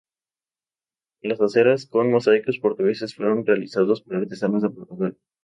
[1.21, 5.15] Las aceras con mosaicos portugueses fueron realizados por artesanos de Portugal.